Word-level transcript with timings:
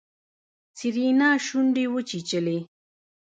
سېرېنا 0.77 1.29
شونډې 1.45 1.85
وچيچلې. 1.93 2.57